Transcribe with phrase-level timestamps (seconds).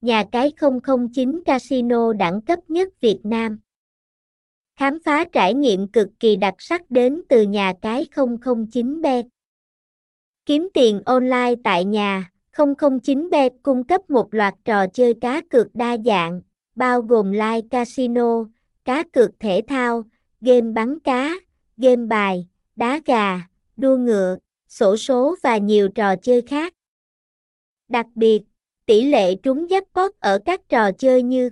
[0.00, 0.52] nhà cái
[1.10, 3.58] 009 casino đẳng cấp nhất Việt Nam.
[4.76, 9.22] Khám phá trải nghiệm cực kỳ đặc sắc đến từ nhà cái 009bet.
[10.46, 15.96] Kiếm tiền online tại nhà, 009bet cung cấp một loạt trò chơi cá cược đa
[16.04, 16.40] dạng,
[16.74, 18.44] bao gồm live casino,
[18.84, 20.02] cá cược thể thao,
[20.40, 21.32] game bắn cá,
[21.76, 23.40] game bài, đá gà,
[23.76, 24.36] đua ngựa,
[24.68, 26.74] sổ số và nhiều trò chơi khác.
[27.88, 28.40] Đặc biệt,
[28.88, 31.50] tỷ lệ trúng jackpot ở các trò chơi như